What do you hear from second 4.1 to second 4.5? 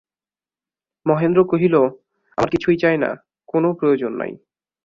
নাই।